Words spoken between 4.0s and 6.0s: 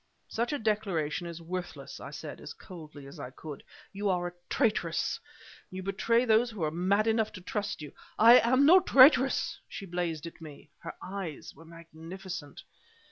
are a traitress; you